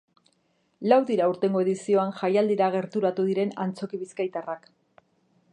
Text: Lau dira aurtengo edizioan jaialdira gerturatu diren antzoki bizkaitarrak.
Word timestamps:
Lau 0.93 0.97
dira 1.09 1.23
aurtengo 1.31 1.61
edizioan 1.67 2.15
jaialdira 2.21 2.71
gerturatu 2.79 3.29
diren 3.31 3.55
antzoki 3.67 4.05
bizkaitarrak. 4.07 4.71